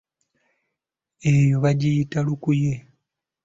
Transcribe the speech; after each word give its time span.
Eyo 1.31 1.55
bagiyita 1.63 2.17
lukunyu. 2.27 2.75